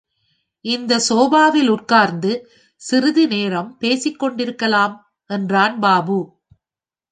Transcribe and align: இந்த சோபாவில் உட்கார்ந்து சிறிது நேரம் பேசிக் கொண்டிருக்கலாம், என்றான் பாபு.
இந்த 0.65 0.99
சோபாவில் 0.99 1.69
உட்கார்ந்து 1.69 2.31
சிறிது 2.81 3.27
நேரம் 3.27 3.77
பேசிக் 3.77 4.19
கொண்டிருக்கலாம், 4.19 4.95
என்றான் 5.29 5.79
பாபு. 5.79 6.19